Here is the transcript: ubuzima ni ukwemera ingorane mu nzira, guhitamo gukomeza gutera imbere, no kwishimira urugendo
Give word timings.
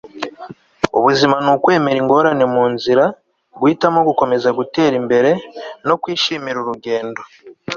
ubuzima 0.97 1.35
ni 1.43 1.49
ukwemera 1.55 1.97
ingorane 2.03 2.45
mu 2.53 2.63
nzira, 2.73 3.03
guhitamo 3.59 3.99
gukomeza 4.09 4.49
gutera 4.59 4.93
imbere, 5.01 5.29
no 5.87 5.95
kwishimira 6.01 6.57
urugendo 6.59 7.21